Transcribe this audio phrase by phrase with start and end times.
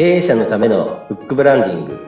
[0.00, 2.00] 経営者のためのフックブランディング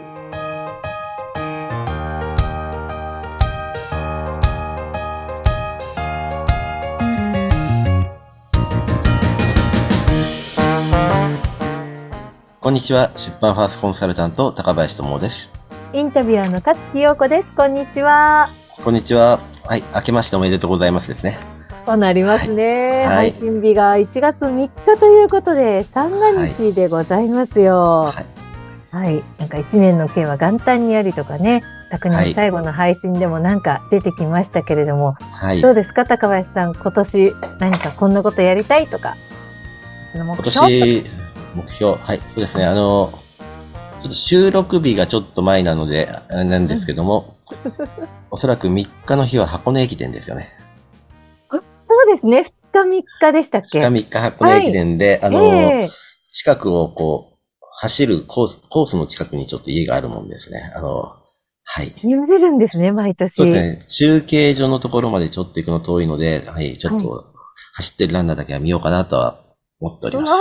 [12.60, 13.12] こんにちは。
[13.14, 15.50] 出版ファーストコンサルタント、高林智です。
[15.92, 17.54] インタビュアーの勝木陽子です。
[17.54, 18.48] こんにちは。
[18.82, 19.38] こんにちは。
[19.66, 19.84] はい。
[19.94, 21.51] 明けましておめでとうございますですね。
[21.84, 23.04] となりますね。
[23.04, 28.12] はい配信日が1月3日ということで、三が日でございますよ。
[28.14, 28.26] はい。
[28.94, 29.22] はい。
[29.38, 35.58] なんか1年の計は元旦にありとかね、昨はい年最後の配信でもなんか出てきましたけれども、はい。
[35.58, 36.74] 今どうですか、高林さん？
[36.74, 39.14] 今年何かこんなことやりたいとか、
[40.12, 41.04] その目標年、
[41.54, 42.18] 目標、はい。
[42.18, 42.64] そうですね。
[42.64, 43.12] あの、
[44.10, 47.36] 収録日がちょっと前なので、あれなんですけども、
[48.30, 50.61] おそらく3日の日は箱根駅伝ですよね。
[52.12, 52.40] そうですね。
[52.72, 55.88] 2日3日でしたっけ？2日3日箱根駅伝で、あの、ええ
[56.30, 60.72] 近くをこう、走るコース、コースの近くにちょっと家があるもんですね。
[60.74, 61.02] あの、
[61.64, 61.92] はい。
[62.04, 63.34] 見られるんですね、毎年。
[63.34, 63.84] そうですね。
[63.88, 67.34] 中継所のところまでちょっと行くの遠いので、はい、ちょっと
[67.74, 69.40] 走ってるランナーだけは見ようかなとは
[69.80, 70.32] 思っております。
[70.32, 70.38] ああ、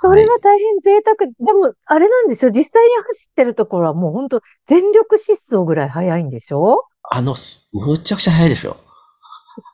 [0.00, 1.30] それは大変贅沢。
[1.38, 6.84] でも、あれなんでしょ実際に走ってるところはもう本当全力疾走ぐらい速いんでしょ？
[7.10, 7.36] あの、
[7.74, 8.76] むちゃくちゃ速いですよ。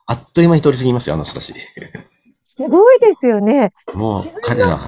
[0.06, 1.52] あっという間に通り過ぎますよ、あの人たち。
[2.44, 3.72] すごいですよね。
[3.94, 4.78] もう、彼らは、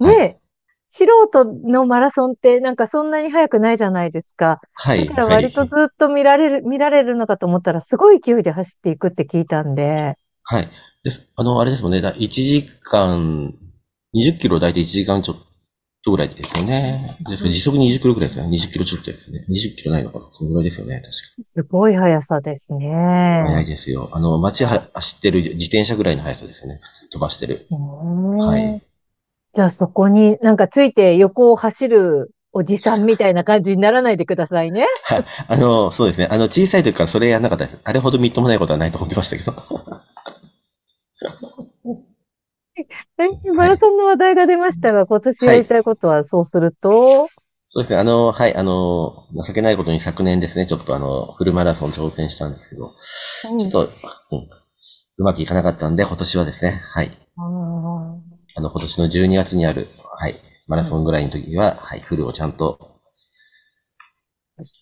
[0.00, 0.44] ねえ。
[0.88, 4.60] 素人のマラソンってなんかそんなに速くないじゃないですか。
[4.74, 5.08] はい。
[5.08, 10.14] だからはい割とずっと見られる、見られるのかと思ったらすごい勢いで走っていくって聞いたんで。
[10.44, 10.68] はい。
[11.02, 11.28] です。
[11.34, 12.00] あの、あれですもんね。
[12.00, 13.52] だ1時間、
[14.14, 15.36] 20キロ大体1時間ちょっ
[16.04, 17.16] とぐらいですよね。
[17.24, 18.56] 時速20キロぐらいですよね。
[18.56, 19.44] 20キロちょっとですね。
[19.48, 20.96] 20キロないのかなそのぐらいですよね。
[20.96, 22.86] 確かすごい速さですね。
[23.46, 24.10] 早いですよ。
[24.12, 26.80] あの、街は走ってる自転車ぐらいの速さですね。
[27.10, 27.64] 飛ばしてる。
[27.70, 28.46] は。
[28.46, 28.82] はい
[29.54, 34.84] じゃあそこになんかついて横を走るおじさんみたいな感じにならないでくださいね。
[35.46, 36.26] あの、そうですね。
[36.28, 37.78] あの、小さい時からそれやんなかったです。
[37.84, 39.54] あれほどみっともないことはないと思ってましたけど。
[42.76, 42.82] え
[43.54, 47.28] マラソンの話題が出ましたが、今年やりたいことはそうすると、
[47.66, 47.98] そうですね。
[47.98, 52.92] あの、はい、あの、情けないことに昨年ですね、ちょっとあの、フルマラソン挑戦したんですけど、
[53.50, 53.58] うん。
[53.58, 53.80] ちょっと、
[54.30, 54.38] うん、
[55.18, 57.10] うまくいかなかったんで、今年はですね、はい。
[57.36, 60.34] あの、今年の12月にある、はい、
[60.68, 62.78] マラソンぐらいの時には、はい、フルをちゃんと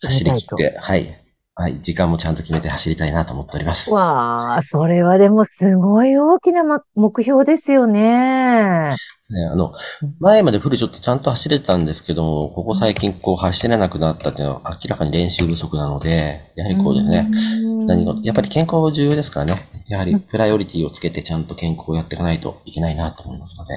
[0.03, 1.22] 走り切って、はい、
[1.55, 3.93] はい、時間もちゃんと決めて走りたいなと思っております。
[3.93, 8.97] わあ、それはでもすごい大きなま目標ですよね。
[9.33, 9.75] ね、あの、
[10.19, 17.31] 前までフルちょっとちゃんと走れてたんですけども、ここ最近こう走れなくなったっていうのは明らかに練習不足なので、やはりこうですね、
[17.63, 19.69] うん何が、やっぱり健康重要ですからね。
[19.89, 23.75] やはりプライオリティをつけてちゃんと健康をやっていかないといけないなと思いますので、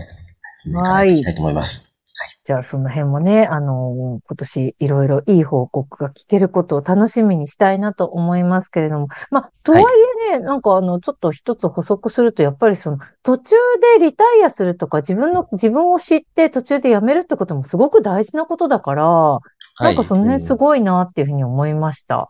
[0.90, 1.95] はいいきたいと思います。
[2.44, 9.08] じゃあその辺もね、あの、今年いろいろいい報告が聞けることを楽しみにしたいなと思いますけれども。
[9.32, 9.84] まあ、とはい
[10.32, 13.56] えね、なんかあの、ちょっと一つ補足すると、やっぱりその、途中
[14.00, 19.40] でリタイアするとか、自分の、自分を知って途中で辞めるってこともすごく大事なことだから、
[19.80, 20.56] なんかその辺すい。
[20.56, 22.30] ごいなっていうふうに思いました。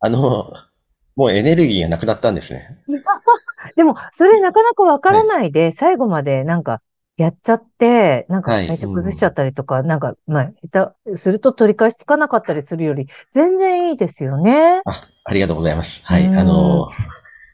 [0.00, 0.52] あの、
[1.16, 2.78] もうエネルギーがなくなったんですね。
[3.74, 6.80] でも、それなかなかわからないで、最後までなんか、
[7.16, 14.82] やっちゃって、なんかはい体調崩しちゃったりとか、なんか、まあ、下手すると取り返しつかなかったりするより、全然いいですよね。
[14.84, 16.04] あ、ありがとうございます。
[16.04, 16.26] はい。
[16.26, 16.88] うんあの、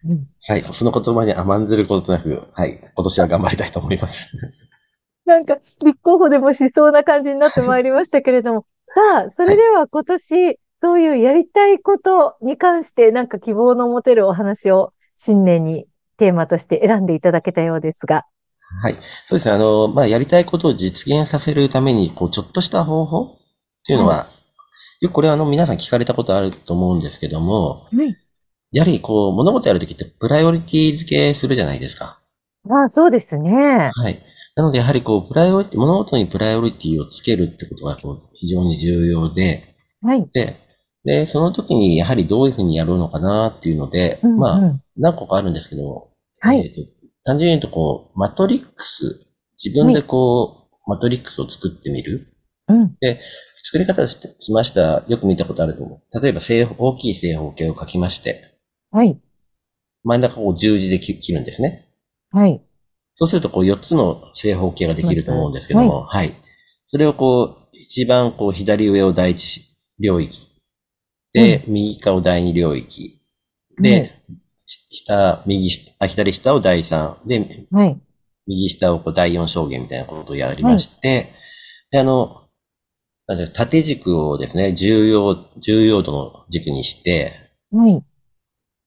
[0.05, 2.77] うん最後、その言葉に甘んずることなく、はい。
[2.95, 4.37] 今年は頑張りたいと思います。
[5.25, 8.67] なんか、立候補でもしそうな感じになってまいりましたけれども。
[8.93, 15.87] さあ、それでは今年、そういうやりたいことに関して、なんか希望の持てるお話を新年に
[16.17, 18.25] テーマとして選んでいただけたようですが。
[18.81, 18.95] はい。
[19.27, 19.53] そうですね。
[19.53, 23.29] あの、まあ、やりたいことを実現させるために、こう、ちょっとした方法っ
[23.87, 24.27] ていうのは、
[25.01, 28.17] よくこれあの、皆さん聞かれたことあると思うんですけども、はい。
[28.73, 32.21] やはりこう、物事やるときってプライオリティ付けするじゃないですか。
[32.65, 33.91] まあ、そうですね。
[33.93, 34.23] はい。
[34.55, 40.29] なので、やはりこう、プライオリティ、物事にプライオリティをつけるってことがこう非常に重要で、はい。
[40.33, 40.57] で、
[41.05, 46.09] で、その時にやはりどういうふうにやるのかなっていうので、うんうんまあ、何個かあるんですけど、
[46.41, 49.27] はいえーと単純に言うとこう、マトリックス、
[49.63, 52.35] 自分でこう、マトリックスを作ってみる。
[52.69, 52.97] うん。
[53.65, 55.05] 作り方をししました。
[55.09, 56.21] よく見たことあると思う。
[56.21, 58.59] 例えば正方、大きい正方形を書きまして、
[58.91, 59.21] はい。
[60.05, 61.89] 真ん中を十字で切切るんですね。
[62.31, 62.63] はい。
[63.15, 66.33] そうすると、こう、4つの正方形ができると思うんですけども、はい。
[66.89, 70.49] それをこう、一番こう、左上を第一領域。
[71.33, 73.21] で、右下を第二領域。
[73.81, 74.23] で、
[74.91, 77.19] 下、右下、あ、左下を第三。
[77.27, 78.01] で、はい。
[78.47, 81.33] 右下をこう第四象限みたいなことをやりまして、
[81.91, 82.43] で、あの、
[83.27, 87.33] なので縦軸をですね、重要、重要度の軸にして、
[87.71, 88.05] はい。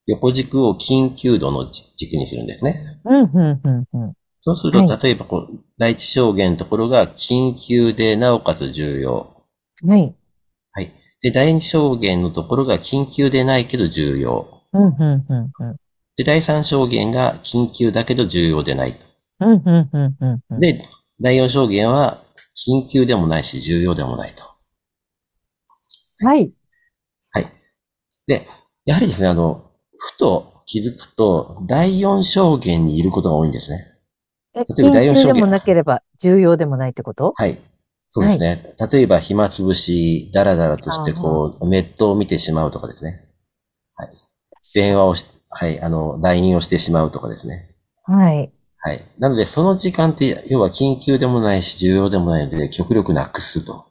[0.08, 3.02] 横軸を緊急度の軸にするんですね。
[3.06, 4.14] うん、うん、うん、うん。
[4.42, 9.36] そうすると、は例えばこう、第一証言のところが緊急で、なおかつ重要。
[9.88, 10.16] はい。
[10.74, 10.94] はい。
[11.22, 14.55] で、第二証言のところが緊急でないけど重要。
[14.75, 15.75] うん、うん、うん、うん。
[16.18, 18.94] で、第三証言が緊急だけど重要でない。
[19.39, 20.60] うん、うん、うん、うんうん。
[20.60, 20.83] で、
[21.19, 22.22] 第四証言は
[22.56, 24.44] 緊急でもないし重要でもないと。
[26.25, 26.54] はい。
[27.33, 27.45] はい。
[28.27, 28.48] で、
[28.86, 33.94] やはりですね、あの、ふと気づくと、第四証言にいることが多いんですね。
[34.54, 37.33] え、例えば第四証言緊急でもなければ重要でもないってこと？
[37.36, 37.57] はい。
[38.12, 38.75] そうですね。
[38.92, 43.25] 例えば、暇つぶし、だらだらとして、こう、ネットを見てしまうとかですね。
[44.74, 44.82] はい。
[44.82, 47.76] 電話をし、はい、あの、LINE をしてしまうとかですね。
[48.04, 48.52] はい。
[48.80, 49.04] はい。
[49.18, 53.86] なので、その時間って、要は緊急でもないし、重要でもないので、極力なくすと。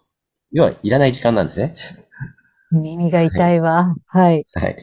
[0.53, 1.75] 要は、いらない時間なんですね。
[2.71, 3.95] 耳が痛いわ。
[4.07, 4.47] はい。
[4.55, 4.77] はい。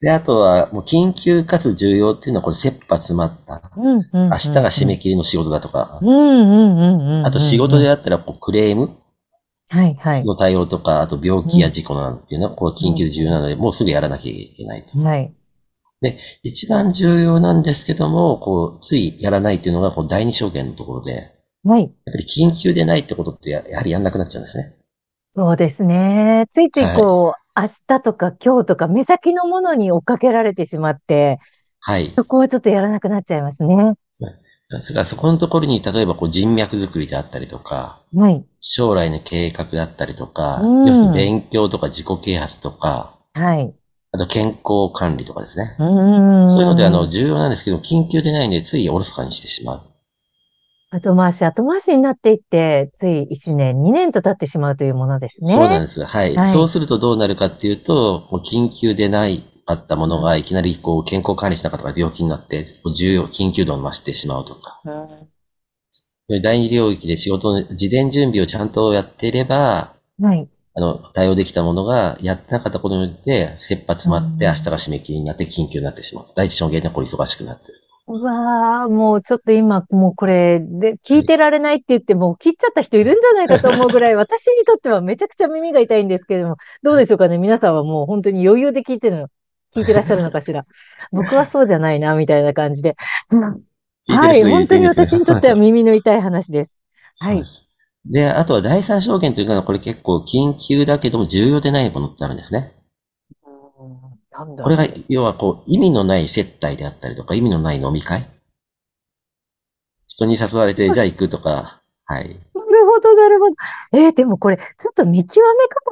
[0.00, 3.72] で、あとは、もう緊急かつ重要っていうのは、これ、切羽詰まった。
[3.76, 4.30] うん、うん。
[4.30, 7.26] 明日が締め切りの仕事だとかう、ん、うん、うん、うん。
[7.26, 8.96] あと仕事であったら、こう、クレーム
[9.68, 10.24] はい、はい。
[10.24, 14.98] の対応とか、あと病気や事故なんていうのは、こう、緊急で重要なので、もうすぐやらなきゃいけないと。
[15.00, 15.34] はい。
[16.42, 21.24] 一番重要なんですけども、こう、ついやらないっていうのが、こう、第二証言のところで、やっ
[21.64, 21.94] はい。
[22.12, 24.76] ぱり緊急でないってことってや、やはりやんなくなっちゃうんですね。
[25.34, 26.46] そうですね。
[26.54, 31.38] ついついこう、明日とか今日とか目先のものに追っかけられてしまって、
[31.80, 32.12] はい。
[32.16, 33.94] そこはちょっとやらなくなっちゃいますね。
[34.82, 38.46] それからそこのところに、例えばこう人脈作りであったりとか、はい。
[38.60, 43.76] 将来の計画だったりとか、うん勉強とか自己啓発とか、はい。
[44.16, 45.74] あと健康管理とかですね。
[45.78, 49.82] そういうので、あの、重要なんですけど、緊急でないので、ついおろそかにしてしまう。
[50.90, 55.52] 後回し、後回しになっていって、つい1年、2年と経ってしまうというものですね。
[55.52, 56.04] そうなんです。
[56.04, 56.34] はい。
[56.34, 64.80] はいそうするとどうなるかっていうと、こう緊急でないかったものが、いきなりこう健康管理しなかったから病気になって、重要、緊急度を増してしまうとか。
[64.84, 65.28] うん
[66.28, 70.48] で第二領域で仕事の事前準備をちゃんとやっていれば、はい。
[70.76, 76.26] あの、対応できたものが、やってなかったことによって、切羽詰まって、うん明日が締め切りになって緊急になってしまう。
[76.36, 77.80] 第一証言でこう忙しくなってる。
[78.08, 87.38] うわー、もうちょっと今、もうこれで、聞いてられないって言って、もう切っちゃった人いるんじゃないかと思うぐらい、 私にとってはめちゃくちゃ耳が痛いんですけれども、どうでしょうかね？
[87.38, 89.28] 皆さんはもう本当に余裕で聞いてるの、
[89.74, 90.62] 聞いてらっしゃるのかしら？
[91.10, 92.96] 僕はそうじゃないな、みたいな感じで。
[93.30, 93.62] うん
[94.08, 96.78] はい、本当に私にとっては耳の痛い話です。
[97.18, 97.42] はい
[98.10, 102.72] であとは第三証言というのは、これ結構緊急だけども重要でないものってあるんですね。
[104.30, 108.26] なんだこれが、要はこう、意味のない接待であったりとか、意味のない飲み会
[110.08, 112.28] 人に誘われて、じゃあ行くとか、はい。
[112.28, 112.38] なる
[112.86, 113.54] ほど、なるほど。
[113.92, 115.36] えーでもこれ、ちょっと見極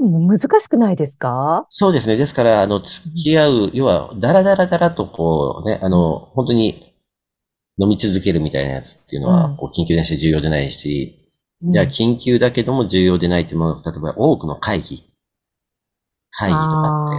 [0.00, 1.66] め方も難しくないですか？
[1.70, 2.16] そうですね。
[2.16, 6.94] ですから、あの、付き合う、要は、だらだらだらとこうね、あの、本当に
[7.78, 11.23] 飲み続けるみたいなやつっていうのは、うんこう緊急だし重要でないし、うん
[11.62, 15.10] じゃあ緊急だけども重要でないっていうもの、例えば多くの会議。
[16.30, 17.16] 会議とか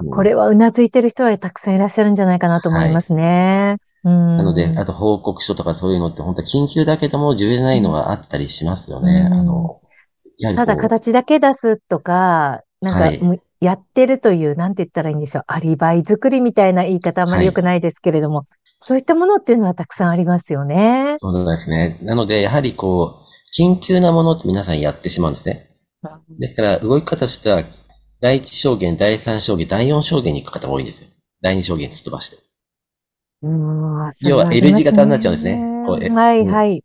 [0.00, 0.10] って。
[0.10, 3.76] これはうなずいてる人はたくさんいらっしゃるんじゃないかなと思いますね。
[4.04, 4.36] うん。
[4.36, 9.28] なので、あと報告書とかそういうのって本当は緊急だけども重要でないのがあったりしますよね。
[9.30, 9.80] うんあの、
[10.56, 15.44] ただ形だけ出すとか、なんか、やってるという、なんて言ったらいいんでしょう。
[15.46, 18.46] アリバイ作りみたいな言い方あんまり良くないですけれども、
[18.80, 21.16] そういったものっていうのはたくさんありますよね。
[21.18, 21.98] そうですね。
[22.02, 23.25] なので、やはりこう、
[23.56, 25.70] 緊急なものって皆さんやってしまうんですね。
[26.38, 27.62] ですから、動き方としては、
[28.20, 31.08] 第一証言、第三証言、第四証言に行く方が多いんですよ。
[31.42, 32.36] 第二証言すっ飛ばして。
[33.42, 36.82] うん要は L 字型になっちゃうんですねこうえはい、うんはい。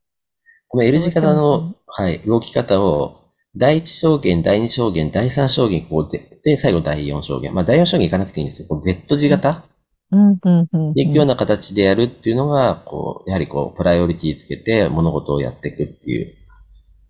[0.67, 3.21] この L 字型の、はい、動き方を、
[3.55, 7.53] 第一証言、第二証言、第三証言、こうで、で、最後第四証言。
[7.53, 8.67] まあ、第四証言行かなくていいんですよ。
[8.69, 9.65] こう Z 字型
[10.11, 10.93] うん、うん、うん。
[10.93, 16.35] で行くような形でやるっていうのが、こう、やはりこう、プライオリティつけて物事をやっていくっていう。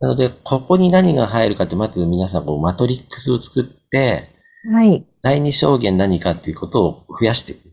[0.02, 4.30] なので、ここに何が入るかって、まず皆さんこう、マトリックスを作って、
[4.74, 5.06] はい。
[5.22, 7.72] 第二証言何かっていうことを増やしていく。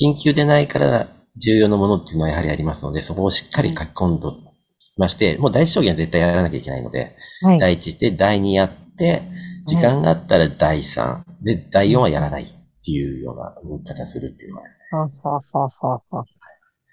[0.00, 4.26] 緊急でないから重要なものっていうのはやはりありますので、そこをしっかり書き込んで
[4.94, 7.58] きまして、もう第一証言は絶対やらなきゃいけないので、はい。
[7.58, 9.22] 第一で第二やって、
[9.66, 12.46] 時間があったら第三、で、第四はやらないっ
[12.84, 14.64] ていうような動き方するっていうのは。
[14.90, 16.28] はははははで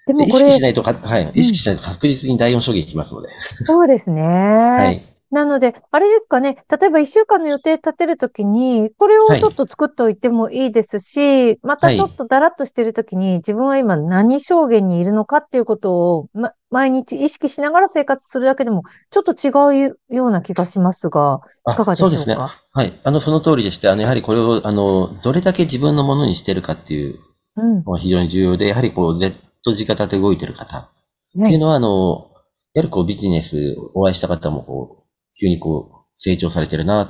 [0.06, 3.28] で意もこれ、識しないとか、はい、意識しないと確実に第四証言いきますので。
[3.66, 4.22] そうですね。
[4.22, 5.02] はい。
[5.32, 19.50] なので、あれですかね、例えば一週間の予定立てるときに、これをはいちょっと作っておいてもいいですし、またちょっとだらっとしてるときに、自分は今何証言にいるのかっていうことを、ま、毎日意識しながら生活するだけでも、ちょっと違
[19.88, 22.06] うような気がしますが、いかがでしょか？
[22.06, 22.36] そううですね。
[22.36, 22.92] はい。
[23.02, 27.18] あの、その通りでして、あの、やはりこれを、あの、どれだけ自分のものにしてるかっていう
[27.56, 27.82] うん。
[27.84, 29.18] のが非常に重要で、やはりこう、
[29.66, 30.90] Z 字型で動いてる方は
[31.34, 31.40] い。
[31.40, 32.30] っていうのは、あの、
[32.74, 35.06] やはりこう、ビジネスお会いした方も、こう、
[35.38, 37.08] 急にこう、成長されてるな、っ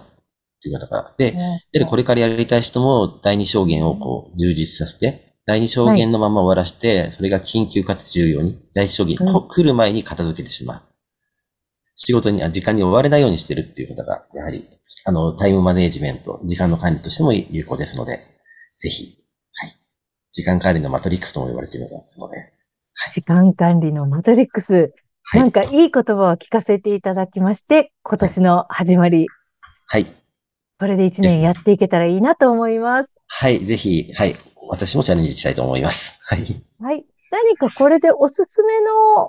[0.62, 1.14] ていう方が。
[1.18, 10.82] で、やはりこれからやりたい人も、第二証言をこう、充実させて、第二証言のまま終わらして、それが緊急かつ重要に、第一証言、来る前に片付けてしまう。
[11.94, 14.64] 仕事に、あ時間に追われないようにしてるっていう方が、やはり、
[15.04, 18.18] あの、タイムマネージメント、時間の管理としても有効ですので、
[18.76, 19.25] ぜひ、はい。
[20.36, 22.36] 時間管理のマトリックスとも言われていますので、
[23.10, 24.92] 時間管理のマトリックス。
[25.22, 25.40] はい。
[25.40, 29.28] なんかいい言葉を聞かせていただきまして、今年の始まり、
[29.86, 30.04] はい。
[30.78, 33.16] これで一年やっていけたらいいなと思います。
[33.28, 33.64] はい。
[33.64, 34.36] ぜひ、はい。
[34.68, 36.18] 私もチャレンジしたいと思います。
[36.26, 36.40] はい。
[36.80, 37.06] はい。
[37.30, 39.28] 何かこれでおすすめの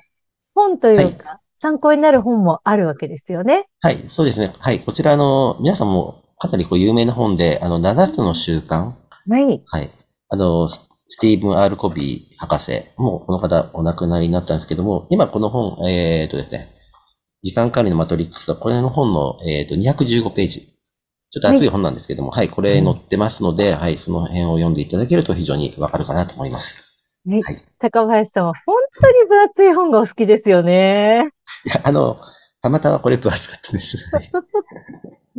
[0.54, 3.70] 本というか、参考になる本もあるわけですよね。
[3.80, 4.04] はい。
[4.10, 4.54] そうですね。
[4.60, 4.82] はい。
[4.82, 8.92] こちら、あの、皆さんもかなりこう有名な本で、あの、7つの習慣。
[9.30, 9.64] はい。
[9.66, 9.90] はい。
[10.30, 10.70] あの、
[11.10, 12.84] ススティーブン・アール・コビー博士。
[12.98, 16.74] もうこの方お亡くなりになったんですけども、今この本、えっ、とですね、
[17.44, 20.78] 時間管理のマトリックスは、これの本の、えっ、と、215ページ。
[21.30, 26.98] ちょっと厚い本なんですけども、はい、これ載ってますので、はい、その辺を読んでいただけると非常にわかるかなと思います。
[27.28, 27.58] はいはい。
[27.80, 31.30] 高林さんは本当に分厚い本がお好きですよね。
[31.66, 32.18] いや、あの、
[32.62, 33.98] たまたまこれ分厚かったです。
[34.12, 34.32] は い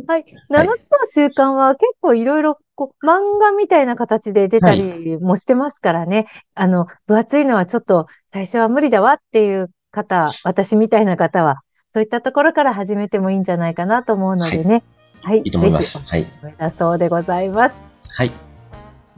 [0.07, 0.25] はい。
[0.49, 6.25] 7つの習慣は結構いろいろこう漫画みたいな形で出たりもしてますからね。
[6.55, 11.57] あの、分厚いのはちょっと最初は無理だわっていう方、私みたいな方は、
[11.93, 14.81] そういったところから始めてもいいんじゃないかなと思うのでね。
[15.21, 15.39] はい。
[15.39, 15.99] いいと思います。
[15.99, 16.25] ぜはい。
[16.57, 17.85] だそうでございます。
[18.13, 18.31] はい。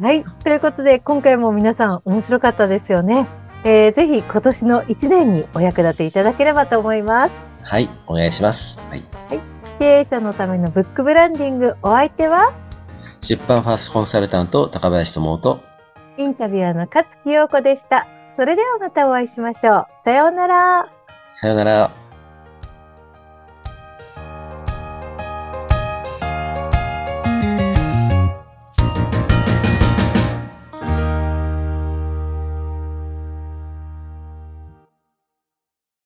[0.02, 0.24] はい。
[0.44, 3.28] ということで、今回も皆さん面白かったですよね。
[3.64, 7.51] えーぜひ今年の1年にお役立ていただければと思います。
[7.64, 7.90] はい。
[8.08, 8.80] お願いします。
[8.90, 9.04] はい。
[9.80, 12.54] 経営者のためのブックブランディング、お相手は、
[13.22, 15.60] 出版ファーストコンサルタント、高林智と、
[16.18, 18.06] インタビュアーの勝木陽子でした。
[18.36, 19.86] それではまたお会いしましょう。
[20.06, 20.88] さようなら。
[21.36, 22.01] さようなら。